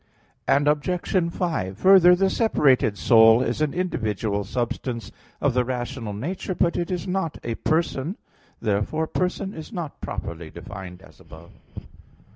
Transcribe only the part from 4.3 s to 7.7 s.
substance of the rational nature; but it is not a